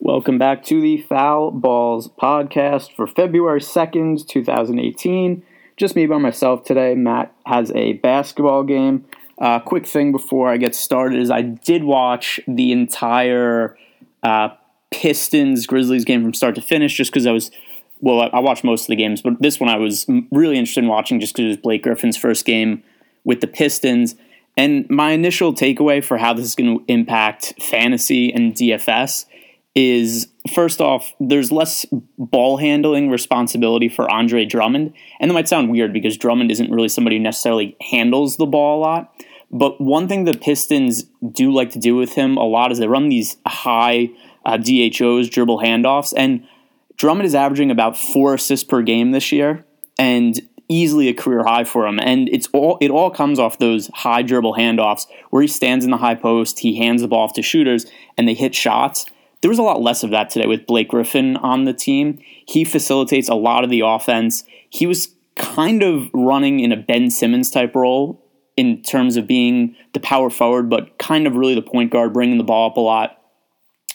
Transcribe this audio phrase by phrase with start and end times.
[0.00, 5.42] Welcome back to the Foul Balls podcast for February 2nd, 2018.
[5.76, 6.94] Just me by myself today.
[6.94, 9.06] Matt has a basketball game.
[9.38, 13.76] Uh, quick thing before I get started is I did watch the entire
[14.22, 14.50] uh,
[14.92, 17.50] Pistons Grizzlies game from start to finish just because I was,
[17.98, 20.88] well, I watched most of the games, but this one I was really interested in
[20.88, 22.84] watching just because it was Blake Griffin's first game
[23.24, 24.14] with the Pistons.
[24.56, 29.24] And my initial takeaway for how this is going to impact fantasy and DFS
[29.74, 31.86] is first off, there's less
[32.18, 34.92] ball handling responsibility for Andre Drummond.
[35.20, 38.78] And that might sound weird because Drummond isn't really somebody who necessarily handles the ball
[38.78, 39.14] a lot.
[39.50, 42.88] But one thing the Pistons do like to do with him a lot is they
[42.88, 44.10] run these high
[44.44, 46.12] uh, DHOs, dribble handoffs.
[46.16, 46.46] And
[46.96, 49.64] Drummond is averaging about four assists per game this year.
[49.98, 51.98] And easily a career high for him.
[51.98, 55.90] And it's all it all comes off those high dribble handoffs where he stands in
[55.90, 59.06] the high post, he hands the ball off to shooters, and they hit shots.
[59.40, 62.18] There was a lot less of that today with Blake Griffin on the team.
[62.46, 64.44] He facilitates a lot of the offense.
[64.68, 68.24] He was kind of running in a Ben Simmons type role
[68.56, 72.38] in terms of being the power forward, but kind of really the point guard, bringing
[72.38, 73.22] the ball up a lot.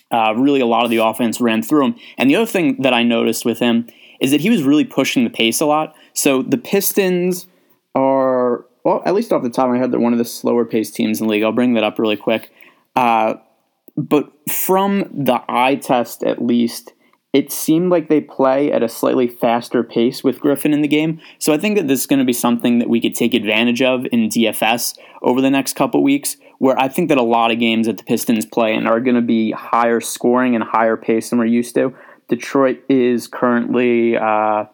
[0.09, 1.95] Uh, really, a lot of the offense ran through him.
[2.17, 3.87] And the other thing that I noticed with him
[4.21, 5.95] is that he was really pushing the pace a lot.
[6.13, 7.47] So the Pistons
[7.93, 10.63] are, well, at least off the top of my head, they're one of the slower
[10.63, 11.43] paced teams in the league.
[11.43, 12.51] I'll bring that up really quick.
[12.95, 13.35] Uh,
[13.95, 16.93] but from the eye test, at least,
[17.33, 21.19] it seemed like they play at a slightly faster pace with Griffin in the game.
[21.39, 23.81] So I think that this is going to be something that we could take advantage
[23.81, 27.59] of in DFS over the next couple weeks, where I think that a lot of
[27.59, 31.31] games that the Pistons play in are going to be higher scoring and higher pace
[31.31, 31.95] than we're used to.
[32.29, 34.65] Detroit is currently uh,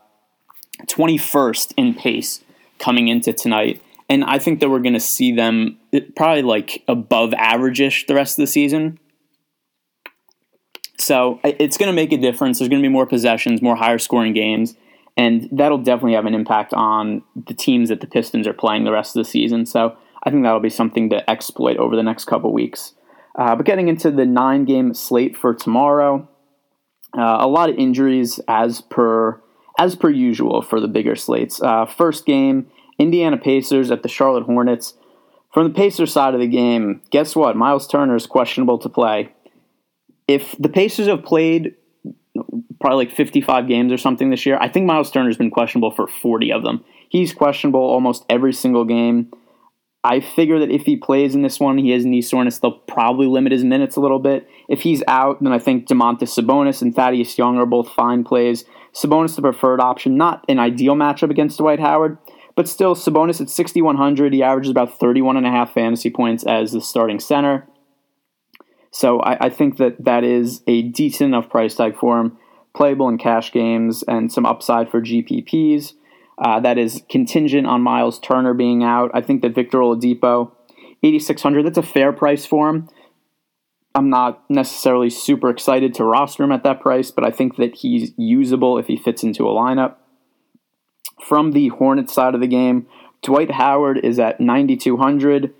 [0.85, 2.43] 21st in pace
[2.77, 3.81] coming into tonight.
[4.09, 5.77] And I think that we're going to see them
[6.15, 8.99] probably like above average-ish the rest of the season.
[10.99, 12.59] So it's going to make a difference.
[12.59, 14.75] There's going to be more possessions, more higher scoring games,
[15.15, 18.91] and that'll definitely have an impact on the teams that the Pistons are playing the
[18.91, 19.65] rest of the season.
[19.65, 22.93] So I think that'll be something to exploit over the next couple weeks.
[23.37, 26.27] Uh, but getting into the nine game slate for tomorrow,
[27.17, 29.41] uh, a lot of injuries as per
[29.79, 31.61] as per usual for the bigger slates.
[31.61, 32.69] Uh, first game,
[32.99, 34.95] Indiana Pacers at the Charlotte Hornets.
[35.53, 37.55] From the Pacers side of the game, guess what?
[37.55, 39.33] Miles Turner is questionable to play.
[40.29, 41.73] If the Pacers have played
[42.79, 46.05] probably like 55 games or something this year, I think Miles Turner's been questionable for
[46.05, 46.85] 40 of them.
[47.09, 49.31] He's questionable almost every single game.
[50.03, 52.59] I figure that if he plays in this one, he has knee soreness.
[52.59, 54.47] They'll probably limit his minutes a little bit.
[54.69, 58.65] If he's out, then I think Domantas Sabonis and Thaddeus Young are both fine plays.
[58.93, 62.19] Sabonis the preferred option, not an ideal matchup against Dwight Howard,
[62.55, 64.31] but still Sabonis at 6100.
[64.31, 67.67] He averages about 31 and a half fantasy points as the starting center.
[68.91, 72.37] So I, I think that that is a decent enough price tag for him,
[72.75, 75.93] playable in cash games and some upside for GPPs.
[76.37, 79.11] Uh, that is contingent on Miles Turner being out.
[79.13, 80.51] I think that Victor Oladipo,
[81.03, 82.89] 8600 that's a fair price for him.
[83.93, 87.75] I'm not necessarily super excited to roster him at that price, but I think that
[87.75, 89.95] he's usable if he fits into a lineup.
[91.21, 92.87] From the Hornets side of the game,
[93.21, 95.53] Dwight Howard is at 9,200.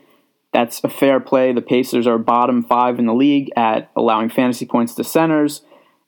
[0.52, 1.54] That's a fair play.
[1.54, 5.62] The Pacers are bottom five in the league at allowing fantasy points to centers.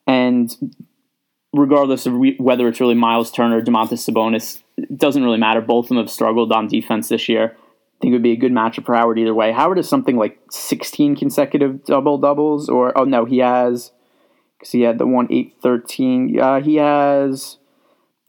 [0.07, 0.74] And
[1.53, 5.62] regardless of re- whether it's really Miles Turner or Domantas Sabonis, it doesn't really matter.
[5.62, 7.56] Both of them have struggled on defense this year.
[7.56, 9.52] I think it would be a good matchup for Howard either way.
[9.52, 13.91] Howard has something like 16 consecutive double doubles, or oh no, he has
[14.58, 16.40] because he had the one eight thirteen.
[16.40, 17.59] Uh, he has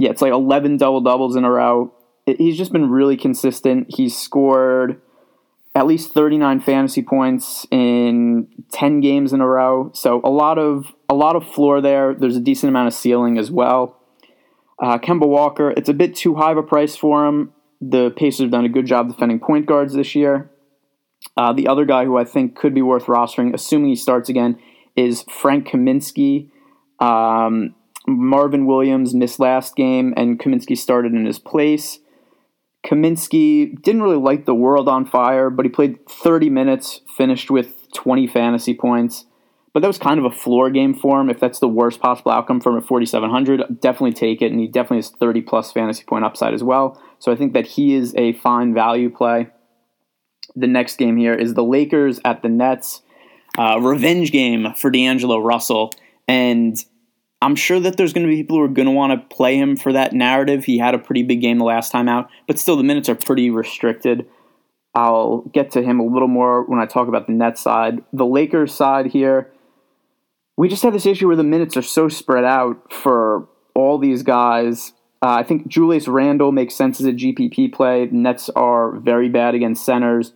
[0.02, 1.94] yeah, it's like 11 double doubles in a row.
[2.26, 3.86] He's just been really consistent.
[3.88, 5.00] He's scored
[5.74, 9.90] at least 39 fantasy points in 10 games in a row.
[9.94, 12.14] So a lot of a lot of floor there.
[12.14, 13.98] There's a decent amount of ceiling as well.
[14.82, 17.52] Uh, Kemba Walker, it's a bit too high of a price for him.
[17.80, 20.50] The Pacers have done a good job defending point guards this year.
[21.36, 24.58] Uh, the other guy who I think could be worth rostering, assuming he starts again,
[24.96, 26.50] is Frank Kaminsky.
[27.00, 27.74] Um,
[28.06, 32.00] Marvin Williams missed last game, and Kaminsky started in his place.
[32.84, 37.90] Kaminsky didn't really light the world on fire, but he played 30 minutes, finished with
[37.92, 39.26] 20 fantasy points.
[39.72, 41.30] But that was kind of a floor game for him.
[41.30, 44.50] If that's the worst possible outcome from at 4,700, definitely take it.
[44.50, 47.00] And he definitely has 30 plus fantasy point upside as well.
[47.18, 49.48] So I think that he is a fine value play.
[50.54, 53.02] The next game here is the Lakers at the Nets.
[53.58, 55.90] Uh, revenge game for D'Angelo Russell.
[56.28, 56.76] And
[57.42, 59.56] I'm sure that there's going to be people who are going to want to play
[59.56, 60.64] him for that narrative.
[60.64, 63.16] He had a pretty big game the last time out, but still the minutes are
[63.16, 64.28] pretty restricted.
[64.94, 68.04] I'll get to him a little more when I talk about the Nets side.
[68.12, 69.50] The Lakers side here,
[70.56, 74.22] we just have this issue where the minutes are so spread out for all these
[74.22, 74.92] guys.
[75.20, 78.06] Uh, I think Julius Randle makes sense as a GPP play.
[78.06, 80.32] The Nets are very bad against centers.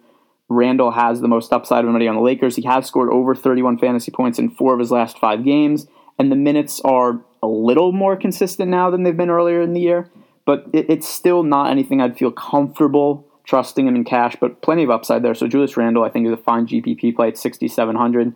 [0.48, 2.56] Randle has the most upside of anybody on the Lakers.
[2.56, 5.86] He has scored over 31 fantasy points in four of his last five games,
[6.18, 9.80] and the minutes are a little more consistent now than they've been earlier in the
[9.80, 10.10] year.
[10.44, 14.82] But it, it's still not anything I'd feel comfortable trusting him in cash, but plenty
[14.82, 15.34] of upside there.
[15.34, 18.34] So Julius Randle, I think, is a fine GPP play at 6,700.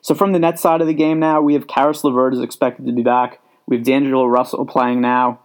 [0.00, 2.86] So from the net side of the game now, we have Caris LeVert is expected
[2.86, 3.40] to be back.
[3.66, 5.40] We have D'Angelo Russell playing now.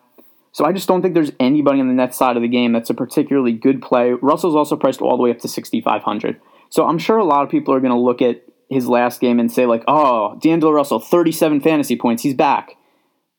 [0.51, 2.89] So I just don't think there's anybody on the net side of the game that's
[2.89, 4.11] a particularly good play.
[4.11, 6.39] Russell's also priced all the way up to 6,500.
[6.69, 9.39] So I'm sure a lot of people are going to look at his last game
[9.39, 12.75] and say like, "Oh, D'Angelo Russell, 37 fantasy points, he's back."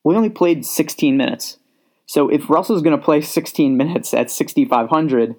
[0.03, 1.57] We only played 16 minutes.
[2.05, 5.35] So if Russell's going to play 16 minutes at 6,500,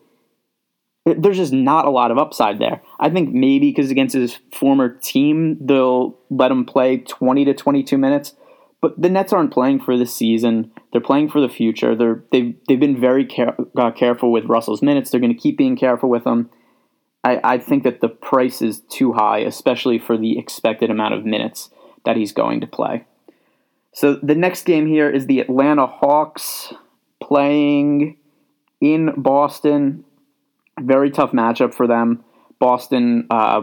[1.17, 2.83] there's just not a lot of upside there.
[3.01, 7.97] I think maybe because against his former team, they'll let him play 20 to 22
[7.97, 8.35] minutes.
[8.81, 10.71] But the Nets aren't playing for the season.
[10.93, 11.97] They're playing for the future.
[11.97, 15.11] They're they've they've been very care, uh, careful with Russell's minutes.
[15.11, 16.51] They're going to keep being careful with him.
[17.29, 21.25] I, I think that the price is too high, especially for the expected amount of
[21.25, 21.71] minutes
[22.05, 23.05] that he's going to play.
[23.93, 26.73] So the next game here is the Atlanta Hawks
[27.23, 28.17] playing
[28.81, 30.05] in Boston.
[30.81, 32.25] Very tough matchup for them.
[32.59, 33.63] Boston, uh,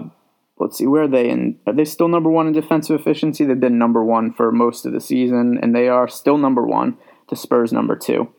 [0.59, 1.29] let's see, where are they?
[1.29, 3.45] In, are they still number one in defensive efficiency?
[3.45, 6.97] They've been number one for most of the season, and they are still number one
[7.27, 8.29] to Spurs number two.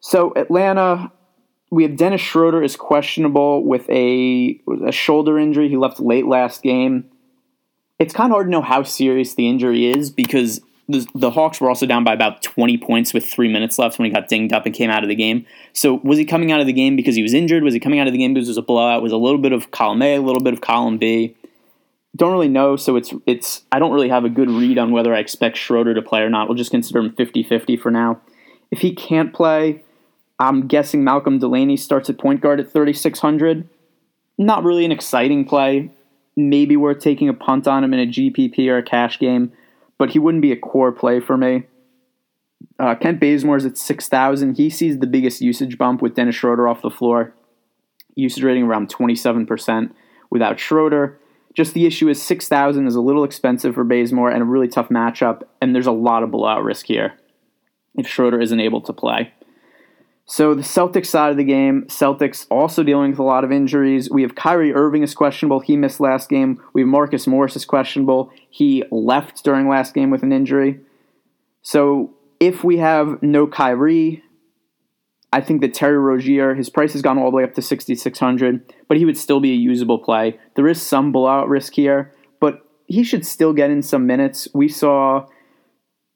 [0.00, 1.12] So Atlanta,
[1.74, 5.68] we have Dennis Schroeder is questionable with a, a shoulder injury.
[5.68, 7.10] He left late last game.
[7.98, 11.60] It's kind of hard to know how serious the injury is because the, the Hawks
[11.60, 14.52] were also down by about 20 points with three minutes left when he got dinged
[14.52, 15.46] up and came out of the game.
[15.72, 17.64] So was he coming out of the game because he was injured?
[17.64, 19.02] Was he coming out of the game because it was a blowout?
[19.02, 21.34] Was a little bit of column A, a little bit of column B?
[22.14, 22.76] Don't really know.
[22.76, 25.94] So it's it's I don't really have a good read on whether I expect Schroeder
[25.94, 26.48] to play or not.
[26.48, 28.20] We'll just consider him 50-50 for now.
[28.70, 29.83] If he can't play,
[30.38, 33.68] I'm guessing Malcolm Delaney starts at point guard at 3600.
[34.36, 35.90] Not really an exciting play.
[36.36, 39.52] Maybe worth taking a punt on him in a GPP or a cash game
[39.98, 41.64] but he wouldn't be a core play for me.
[42.78, 44.56] Uh, Kent Bazemore's at 6,000.
[44.56, 47.32] He sees the biggest usage bump with Dennis Schroeder off the floor.
[48.16, 49.92] Usage rating around 27%
[50.30, 51.18] without Schroeder.
[51.54, 54.88] Just the issue is 6,000 is a little expensive for Bazemore and a really tough
[54.88, 57.14] matchup, and there's a lot of blowout risk here
[57.96, 59.32] if Schroeder isn't able to play.
[60.26, 64.10] So the Celtics side of the game, Celtics also dealing with a lot of injuries.
[64.10, 65.60] We have Kyrie Irving is questionable.
[65.60, 66.62] He missed last game.
[66.72, 68.32] We have Marcus Morris is questionable.
[68.48, 70.80] He left during last game with an injury.
[71.60, 74.22] So if we have no Kyrie,
[75.30, 78.72] I think that Terry Rozier, his price has gone all the way up to 6,600,
[78.88, 80.38] but he would still be a usable play.
[80.54, 84.48] There is some blowout risk here, but he should still get in some minutes.
[84.54, 85.26] We saw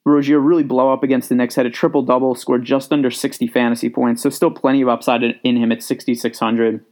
[0.08, 3.46] Rozier really blow up against the Knicks, had a triple double, scored just under 60
[3.48, 6.84] fantasy points, so still plenty of upside in him at 6,600.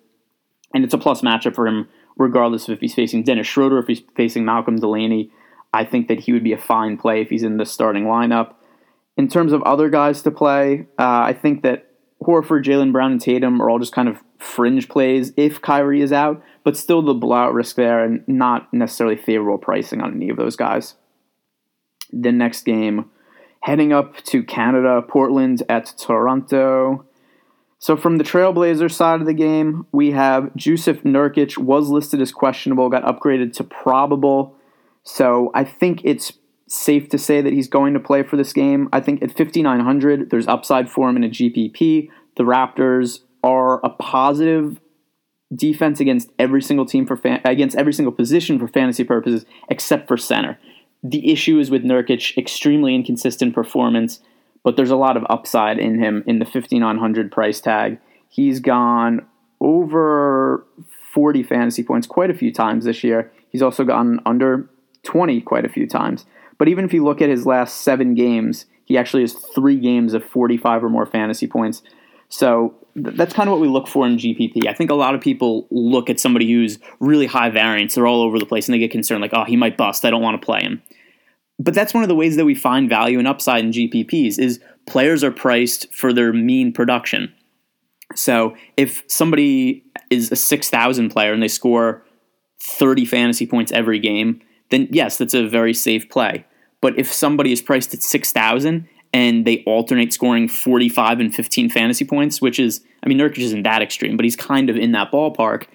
[0.74, 3.86] And it's a plus matchup for him, regardless of if he's facing Dennis Schroeder, if
[3.86, 5.30] he's facing Malcolm Delaney.
[5.72, 8.54] I think that he would be a fine play if he's in the starting lineup.
[9.16, 11.90] In terms of other guys to play, uh, I think that
[12.22, 16.12] Horford, Jaylen Brown, and Tatum are all just kind of fringe plays if Kyrie is
[16.12, 20.36] out, but still the blowout risk there and not necessarily favorable pricing on any of
[20.36, 20.94] those guys
[22.12, 23.10] the next game,
[23.60, 27.04] heading up to Canada, Portland at Toronto.
[27.78, 32.32] So from the Trailblazer side of the game, we have Jusuf Nurkic was listed as
[32.32, 34.56] questionable, got upgraded to probable.
[35.02, 36.32] So I think it's
[36.68, 38.88] safe to say that he's going to play for this game.
[38.92, 42.08] I think at 5900, there's upside for him in a GPP.
[42.36, 44.80] The Raptors are a positive
[45.54, 50.08] defense against every single team for fan- against every single position for fantasy purposes except
[50.08, 50.58] for center.
[51.08, 54.20] The issue is with Nurkic, extremely inconsistent performance,
[54.64, 57.98] but there's a lot of upside in him in the 5900 price tag.
[58.28, 59.24] He's gone
[59.60, 60.66] over
[61.12, 63.30] 40 fantasy points quite a few times this year.
[63.50, 64.68] He's also gone under
[65.04, 66.26] 20 quite a few times.
[66.58, 70.12] But even if you look at his last seven games, he actually has three games
[70.12, 71.82] of 45 or more fantasy points.
[72.28, 74.66] So th- that's kind of what we look for in GPP.
[74.66, 78.22] I think a lot of people look at somebody who's really high variance, they're all
[78.22, 80.04] over the place, and they get concerned like, oh, he might bust.
[80.04, 80.82] I don't want to play him.
[81.58, 84.60] But that's one of the ways that we find value and upside in GPPs is
[84.86, 87.32] players are priced for their mean production.
[88.14, 92.04] So if somebody is a 6,000 player and they score
[92.62, 96.44] 30 fantasy points every game, then yes, that's a very safe play.
[96.80, 102.04] But if somebody is priced at 6,000 and they alternate scoring 45 and 15 fantasy
[102.04, 105.10] points, which is, I mean, Nurkic isn't that extreme, but he's kind of in that
[105.10, 105.66] ballpark,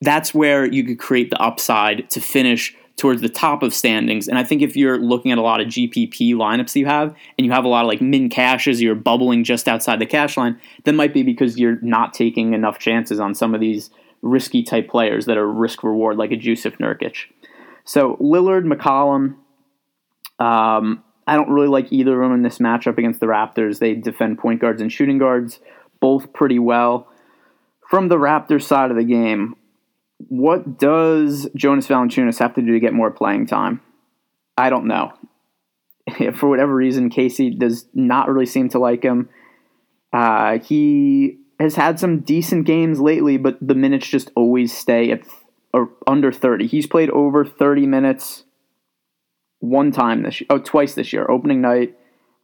[0.00, 4.28] that's where you could create the upside to finish towards the top of standings.
[4.28, 7.44] And I think if you're looking at a lot of GPP lineups you have, and
[7.44, 10.60] you have a lot of like min cashes, you're bubbling just outside the cash line,
[10.84, 13.90] that might be because you're not taking enough chances on some of these
[14.22, 17.26] risky type players that are risk reward, like a Jusuf Nurkic.
[17.84, 19.36] So Lillard, McCollum,
[20.44, 23.78] um, I don't really like either of them in this matchup against the Raptors.
[23.78, 25.60] They defend point guards and shooting guards
[26.00, 27.08] both pretty well.
[27.88, 29.54] From the Raptors side of the game,
[30.28, 33.80] what does Jonas Valanciunas have to do to get more playing time?
[34.56, 35.12] I don't know.
[36.34, 39.28] For whatever reason, Casey does not really seem to like him.
[40.12, 45.22] Uh, he has had some decent games lately, but the minutes just always stay at
[45.72, 46.68] or under 30.
[46.68, 48.44] He's played over 30 minutes
[49.58, 51.96] one time this year, oh, twice this year, opening night,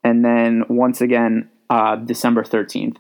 [0.03, 2.97] and then once again uh, December 13th.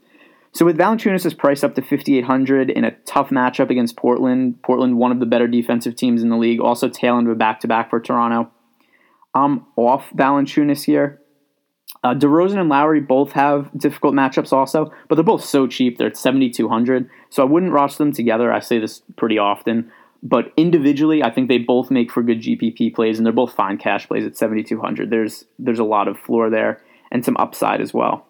[0.52, 5.12] So with Valanciunas' price up to 5,800 in a tough matchup against Portland, Portland one
[5.12, 8.00] of the better defensive teams in the league, also tail end of a back-to-back for
[8.00, 8.50] Toronto.
[9.32, 11.20] I'm off Valanciunas here.
[12.02, 15.98] Uh, DeRozan and Lowry both have difficult matchups also, but they're both so cheap.
[15.98, 18.52] They're at 7,200, so I wouldn't rush them together.
[18.52, 19.92] I say this pretty often.
[20.22, 23.78] But individually, I think they both make for good GPP plays, and they're both fine
[23.78, 25.10] cash plays at 7,200.
[25.10, 28.26] There's, there's a lot of floor there and some upside as well.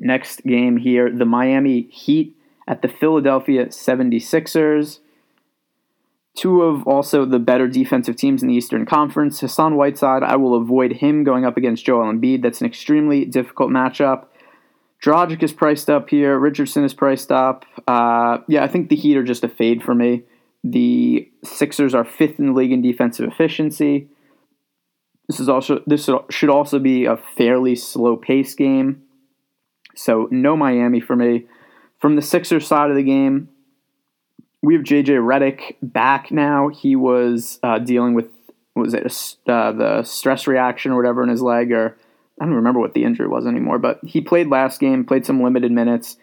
[0.00, 2.36] Next game here the Miami Heat
[2.66, 5.00] at the Philadelphia 76ers.
[6.36, 9.40] Two of also the better defensive teams in the Eastern Conference.
[9.40, 12.42] Hassan Whiteside, I will avoid him going up against Joel Embiid.
[12.42, 14.26] That's an extremely difficult matchup.
[15.02, 16.38] Dragic is priced up here.
[16.38, 17.64] Richardson is priced up.
[17.86, 20.22] Uh, yeah, I think the Heat are just a fade for me.
[20.62, 24.08] The Sixers are fifth in the league in defensive efficiency.
[25.28, 29.02] This is also this should also be a fairly slow pace game.
[29.98, 31.46] So no Miami for me.
[31.98, 33.48] From the Sixers side of the game,
[34.62, 36.68] we have JJ Redick back now.
[36.68, 38.26] He was uh, dealing with
[38.76, 39.04] was it
[39.48, 41.96] uh, the stress reaction or whatever in his leg, or
[42.40, 43.80] I don't remember what the injury was anymore.
[43.80, 46.16] But he played last game, played some limited minutes.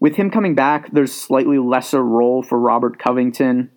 [0.00, 3.70] With him coming back, there's slightly lesser role for Robert Covington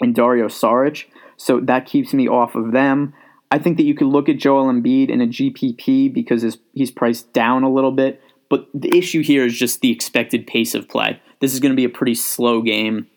[0.00, 1.04] and Dario Saric,
[1.36, 3.12] so that keeps me off of them.
[3.50, 6.90] I think that you could look at Joel Embiid in a GPP because his, he's
[6.90, 8.22] priced down a little bit.
[8.54, 11.20] But the issue here is just the expected pace of play.
[11.40, 13.08] This is going to be a pretty slow game.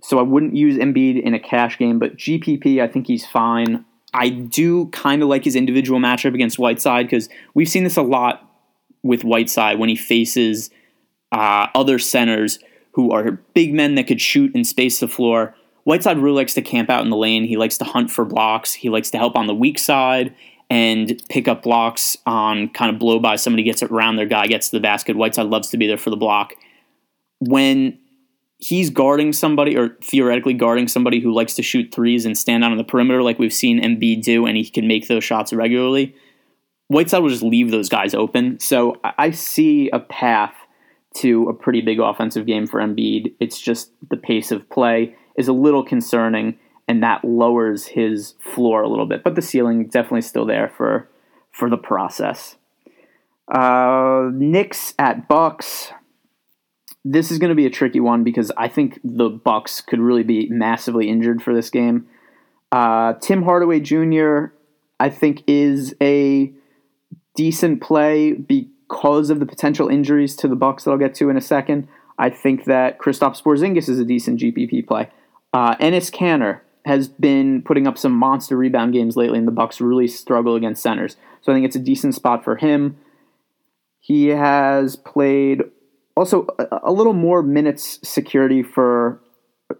[0.00, 3.84] So I wouldn't use Embiid in a cash game, but GPP, I think he's fine.
[4.14, 8.02] I do kind of like his individual matchup against Whiteside because we've seen this a
[8.02, 8.50] lot
[9.02, 10.70] with Whiteside when he faces
[11.32, 12.58] uh, other centers
[12.92, 15.54] who are big men that could shoot and space the floor.
[15.84, 17.44] Whiteside really likes to camp out in the lane.
[17.44, 18.72] He likes to hunt for blocks.
[18.72, 20.34] He likes to help on the weak side
[20.68, 23.36] and pick up blocks on kind of blow by.
[23.36, 25.16] Somebody gets it around their guy, gets to the basket.
[25.16, 26.54] Whiteside loves to be there for the block.
[27.38, 27.98] When
[28.58, 32.72] he's guarding somebody or theoretically guarding somebody who likes to shoot threes and stand out
[32.72, 36.14] on the perimeter like we've seen Embiid do, and he can make those shots regularly,
[36.88, 38.58] Whiteside will just leave those guys open.
[38.58, 40.54] So I see a path
[41.18, 43.34] to a pretty big offensive game for Embiid.
[43.40, 46.58] It's just the pace of play is a little concerning
[46.88, 49.24] and that lowers his floor a little bit.
[49.24, 51.08] But the ceiling definitely still there for
[51.52, 52.56] for the process.
[53.52, 55.92] Uh, Knicks at Bucks.
[57.04, 60.24] This is going to be a tricky one because I think the Bucks could really
[60.24, 62.08] be massively injured for this game.
[62.72, 64.46] Uh, Tim Hardaway Jr.
[64.98, 66.52] I think is a
[67.36, 71.36] decent play because of the potential injuries to the Bucks that I'll get to in
[71.36, 71.86] a second.
[72.18, 75.08] I think that Kristaps Porzingis is a decent GPP play.
[75.52, 79.80] Uh, Enes Kanter has been putting up some monster rebound games lately, and the Bucks
[79.80, 81.16] really struggle against centers.
[81.42, 82.96] So I think it's a decent spot for him.
[83.98, 85.62] He has played
[86.16, 89.20] also a, little more minutes security for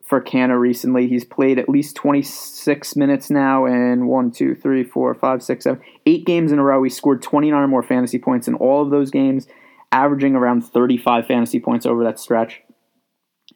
[0.03, 1.07] for Kanter recently.
[1.07, 5.81] He's played at least 26 minutes now in one, two, three, four, five, six, seven,
[6.07, 6.83] eight games in a row.
[6.83, 9.47] He scored 29 or more fantasy points in all of those games,
[9.93, 12.63] averaging around 35 fantasy points over that stretch.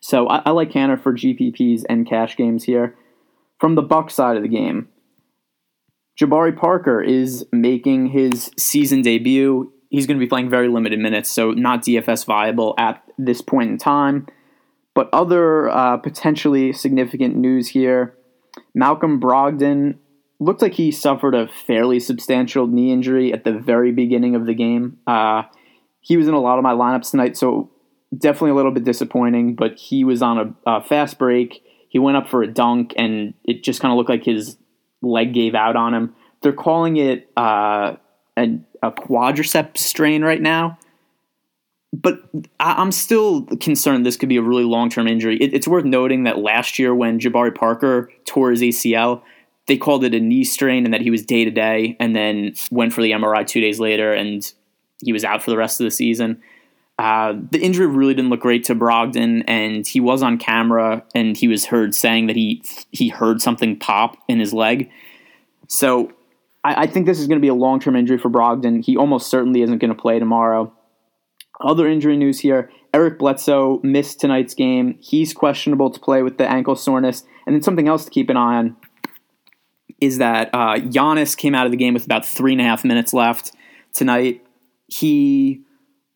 [0.01, 2.95] So I, I like Kanter for GPPs and cash games here.
[3.61, 4.89] From the Buck side of the game,
[6.19, 9.73] Jabari Parker is making his season debut.
[9.91, 13.71] He's going to be playing very limited minutes, so not DFS viable at this point
[13.71, 14.27] in time.
[14.95, 18.17] But other uh, potentially significant news here
[18.75, 19.99] Malcolm Brogdon
[20.39, 24.55] looked like he suffered a fairly substantial knee injury at the very beginning of the
[24.55, 24.99] game.
[25.07, 25.43] Uh,
[26.01, 27.71] he was in a lot of my lineups tonight, so
[28.17, 32.17] definitely a little bit disappointing, but he was on a, a fast break he went
[32.17, 34.57] up for a dunk, and it just kind of looked like his
[35.03, 36.15] leg gave out on him.
[36.41, 37.97] They're calling it uh,
[38.39, 40.79] a, a quadricep strain right now,
[41.93, 42.23] but
[42.61, 45.37] I, am still concerned this could be a really long term injury.
[45.41, 49.23] It, it's worth noting that last year when Jabari Parker tore his ACL,
[49.67, 52.55] they called it a knee strain and that he was day to day, and then
[52.71, 54.53] went for the MRI two days later, and
[55.03, 56.41] he was out for the rest of the season.
[57.01, 61.35] Uh, the injury really didn't look great to Brogdon, and he was on camera, and
[61.35, 64.91] he was heard saying that he he heard something pop in his leg.
[65.67, 66.13] So
[66.63, 68.85] I, I think this is going to be a long term injury for Brogdon.
[68.85, 70.75] He almost certainly isn't going to play tomorrow.
[71.59, 74.99] Other injury news here Eric Bledsoe missed tonight's game.
[75.01, 77.25] He's questionable to play with the ankle soreness.
[77.47, 78.77] And then something else to keep an eye on
[80.03, 82.85] is that uh, Giannis came out of the game with about three and a half
[82.85, 83.53] minutes left
[83.95, 84.45] tonight.
[84.87, 85.63] He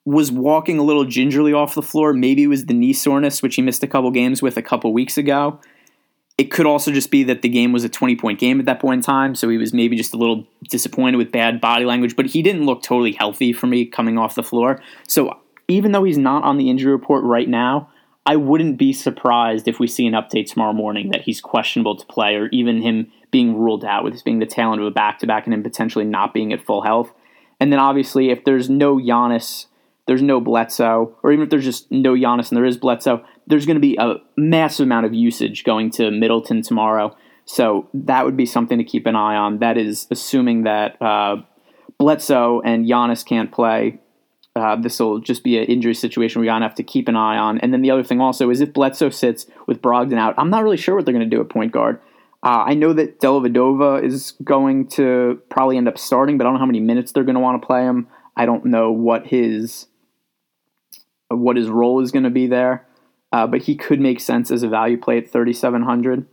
[0.05, 2.13] was walking a little gingerly off the floor.
[2.13, 4.93] Maybe it was the knee soreness, which he missed a couple games with a couple
[4.93, 5.61] weeks ago.
[6.37, 8.81] It could also just be that the game was a 20 point game at that
[8.81, 12.17] point in time, so he was maybe just a little disappointed with bad body language,
[12.17, 14.83] but he didn't look totally healthy for me coming off the floor.
[15.07, 17.89] So even though he's not on the injury report right now,
[18.27, 22.07] I wouldn't be surprised if we see an update tomorrow morning that he's questionable to
[22.07, 24.91] play, or even him being ruled out with this being the tail end of a
[24.91, 27.13] back to back and him potentially not being at full health.
[27.61, 29.67] And then obviously, if there's no Giannis,
[30.07, 33.67] there's no Bledsoe, or even if there's just no Giannis and there is Bledsoe, there's
[33.67, 37.17] going to be a massive amount of usage going to Middleton tomorrow.
[37.47, 39.59] So that would be something to keep an eye on.
[39.59, 41.37] That is assuming that uh,
[41.99, 44.01] Bledsoe and Giannis can't play.
[44.57, 47.17] Uh, this will just be an injury situation we're going to have to keep an
[47.17, 47.59] eye on.
[47.59, 50.63] And then the other thing also is if Bledsoe sits with Brogdon out, I'm not
[50.63, 52.01] really sure what they're going to do at point guard.
[52.43, 56.55] Uh, I know that Dellavedova is going to probably end up starting, but I don't
[56.55, 58.07] know how many minutes they're going to want to play him.
[58.37, 59.87] I don't know what his
[61.29, 62.87] what his role is going to be there
[63.35, 66.25] uh, but he could make sense as a value play at 3,700.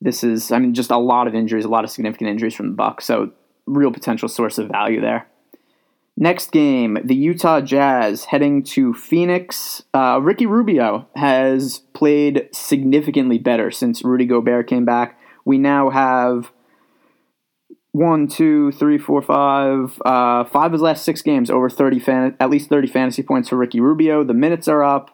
[0.00, 2.68] This is, I mean, just a lot of injuries, a lot of significant injuries from
[2.68, 3.32] the Bucks, so
[3.66, 5.26] real potential source of value there.
[6.16, 9.82] Next game, the Utah Jazz heading to Phoenix.
[9.92, 15.20] Uh, Ricky Rubio has played significantly better since Rudy Gobert came back.
[15.44, 16.50] We now have
[17.92, 22.36] one, two, three, four, five, uh, five of his last six games over 30 fan-
[22.38, 24.24] at least 30 fantasy points for Ricky Rubio.
[24.24, 25.10] The minutes are up.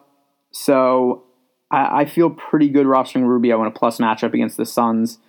[0.51, 1.23] So
[1.71, 5.19] I, I feel pretty good rostering Rubio in a plus matchup against the Suns.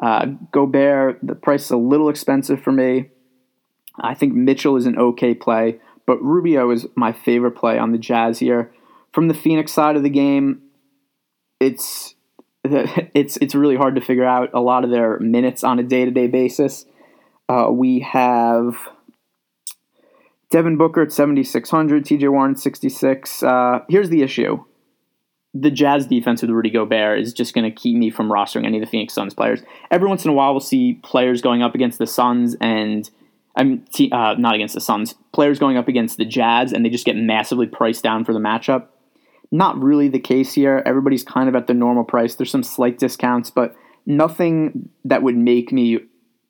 [0.00, 3.10] Uh, Gobert, the price is a little expensive for me.
[3.98, 7.98] I think Mitchell is an okay play, but Rubio is my favorite play on the
[7.98, 8.72] Jazz here.
[9.12, 10.60] From the Phoenix side of the game,
[11.60, 12.15] it's
[13.14, 16.04] it's it's really hard to figure out a lot of their minutes on a day
[16.04, 16.86] to day basis.
[17.48, 18.76] Uh, we have
[20.50, 23.42] Devin Booker at 7,600, TJ Warren at 66.
[23.42, 24.64] Uh, here's the issue
[25.60, 28.78] the Jazz defense with Rudy Gobert is just going to keep me from rostering any
[28.78, 29.62] of the Phoenix Suns players.
[29.90, 33.08] Every once in a while, we'll see players going up against the Suns and
[33.56, 37.06] I'm uh, not against the Suns, players going up against the Jazz, and they just
[37.06, 38.88] get massively priced down for the matchup.
[39.52, 40.82] Not really the case here.
[40.84, 42.34] Everybody's kind of at the normal price.
[42.34, 46.00] There's some slight discounts, but nothing that would make me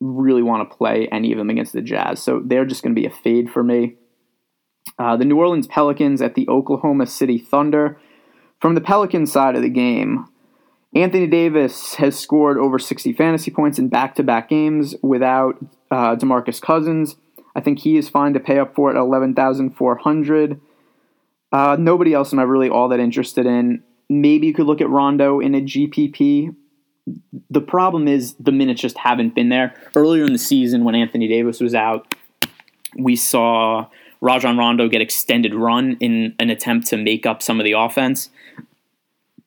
[0.01, 2.23] really want to play any of them against the Jazz.
[2.23, 3.97] So they're just going to be a fade for me.
[4.99, 7.99] Uh, the New Orleans Pelicans at the Oklahoma City Thunder.
[8.61, 10.27] From the Pelicans side of the game,
[10.95, 15.57] Anthony Davis has scored over 60 fantasy points in back to back games without
[15.91, 17.17] uh, Demarcus Cousins.
[17.55, 20.61] I think he is fine to pay up for at 11,400.
[21.57, 23.83] Uh, nobody else am I really all that interested in.
[24.09, 26.55] Maybe you could look at Rondo in a GPP
[27.51, 29.75] the problem is the minutes just haven't been there.
[29.95, 32.15] Earlier in the season, when Anthony Davis was out,
[32.97, 33.89] we saw
[34.21, 38.31] Rajon Rondo get extended run in an attempt to make up some of the offense.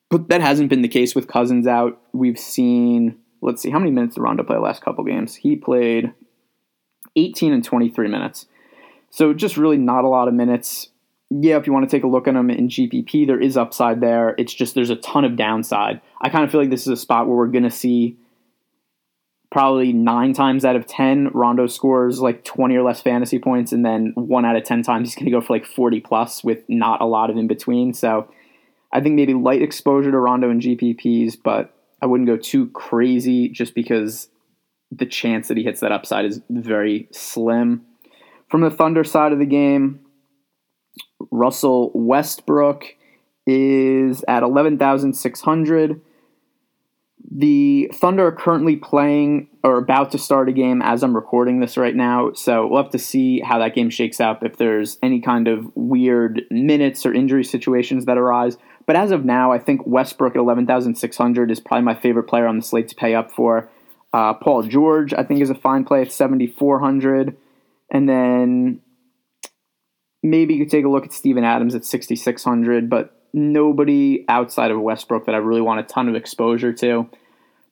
[0.09, 1.99] But that hasn't been the case with Cousins out.
[2.13, 5.35] We've seen, let's see, how many minutes did Rondo play the last couple games?
[5.35, 6.13] He played
[7.15, 8.47] 18 and 23 minutes.
[9.11, 10.89] So just really not a lot of minutes
[11.29, 14.01] yeah, if you want to take a look at them in GPP, there is upside
[14.01, 14.33] there.
[14.37, 16.01] It's just there's a ton of downside.
[16.21, 18.17] I kind of feel like this is a spot where we're going to see
[19.51, 23.85] probably nine times out of 10, Rondo scores like 20 or less fantasy points, and
[23.85, 26.63] then one out of 10 times he's going to go for like 40 plus with
[26.67, 27.93] not a lot of in between.
[27.93, 28.31] So
[28.91, 33.49] I think maybe light exposure to Rondo and GPPs, but I wouldn't go too crazy
[33.49, 34.29] just because
[34.91, 37.85] the chance that he hits that upside is very slim.
[38.49, 39.99] From the Thunder side of the game,
[41.31, 42.85] Russell Westbrook
[43.45, 46.01] is at 11,600.
[47.31, 51.77] The Thunder are currently playing or about to start a game as I'm recording this
[51.77, 52.31] right now.
[52.33, 55.71] So we'll have to see how that game shakes out if there's any kind of
[55.75, 58.57] weird minutes or injury situations that arise.
[58.85, 62.57] But as of now, I think Westbrook at 11,600 is probably my favorite player on
[62.57, 63.69] the slate to pay up for.
[64.13, 67.38] Uh, Paul George, I think, is a fine play at 7,400.
[67.91, 68.81] And then
[70.23, 74.79] maybe you could take a look at Steven Adams at 6,600, but nobody outside of
[74.79, 77.10] Westbrook that I really want a ton of exposure to.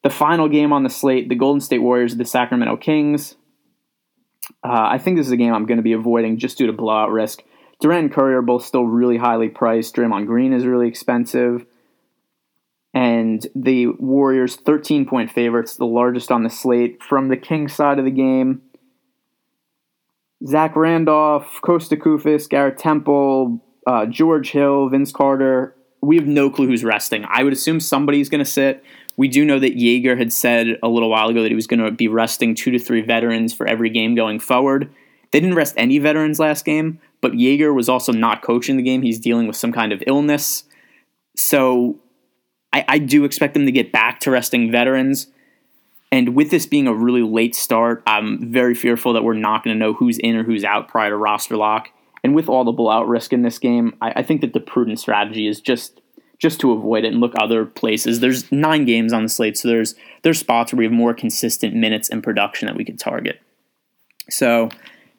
[0.04, 3.36] The final game on the slate, the Golden State Warriors, the Sacramento Kings.
[4.64, 6.74] Uh, I think this is a game I'm going to be avoiding just due to
[6.74, 7.44] blowout risk.
[7.80, 9.96] Durant and Curry are both still really highly priced.
[9.96, 11.66] Draymond Green is really expensive.
[12.94, 17.04] And the Warriors, 13 point favorites, the largest on the slate.
[17.04, 18.62] From the Kings side of the game,
[20.48, 25.76] Zach Randolph, Costa Koufos, Garrett Temple, uh, George Hill, Vince Carter.
[26.02, 27.26] We have no clue who's resting.
[27.28, 28.84] I would assume somebody's going to sit.
[29.18, 31.80] We do know that Joerger had said a little while ago that he was going
[31.80, 34.94] to be resting two to three veterans for every game going forward.
[35.32, 39.02] They didn't rest any veterans last game, but Joerger was also not coaching the game.
[39.02, 40.64] He's dealing with some kind of illness.
[41.36, 42.00] So
[42.72, 45.28] I, I do expect them to get back to resting veterans.
[46.12, 49.76] And with this being a really late start, I'm very fearful that we're not going
[49.76, 51.90] to know who's in or who's out prior to roster lock.
[52.24, 55.00] And with all the blowout risk in this game, I, I think that the prudent
[55.00, 56.02] strategy is just
[56.40, 58.20] just to avoid it and look other places.
[58.20, 61.74] There's nine games on the slate, so there's there's spots where we have more consistent
[61.76, 63.42] minutes and production that we could target.
[64.30, 64.70] So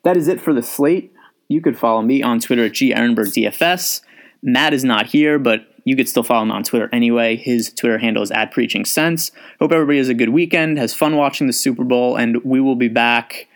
[0.05, 1.13] that is it for the slate.
[1.49, 4.03] You could follow me on Twitter at GErenbergDFS.
[4.43, 7.37] Matt is not here, but you could still follow him on Twitter anyway.
[7.37, 9.33] His Twitter handle is at Preaching Sense.
[9.59, 12.77] Hope everybody has a good weekend, has fun watching the Super Bowl, and we will
[12.77, 13.49] be back.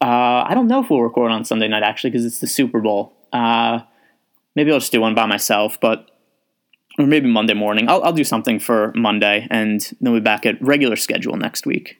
[0.00, 2.80] Uh, I don't know if we'll record on Sunday night actually because it's the Super
[2.80, 3.14] Bowl.
[3.32, 3.80] Uh,
[4.54, 6.10] maybe I'll just do one by myself, but
[6.98, 7.88] or maybe Monday morning.
[7.88, 11.66] I'll, I'll do something for Monday, and then we'll be back at regular schedule next
[11.66, 11.98] week.